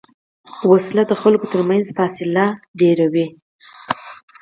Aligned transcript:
وسله 0.71 1.03
د 1.07 1.13
خلکو 1.21 1.45
تر 1.51 1.59
منځ 1.69 1.85
فاصله 1.97 2.45
زیاتوي 2.79 3.27